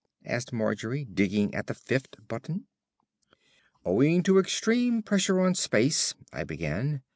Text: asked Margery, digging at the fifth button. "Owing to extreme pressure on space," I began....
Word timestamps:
asked 0.25 0.51
Margery, 0.51 1.05
digging 1.05 1.53
at 1.53 1.67
the 1.67 1.75
fifth 1.75 2.27
button. 2.27 2.65
"Owing 3.85 4.23
to 4.23 4.39
extreme 4.39 5.03
pressure 5.03 5.39
on 5.39 5.53
space," 5.53 6.15
I 6.33 6.43
began.... 6.43 7.03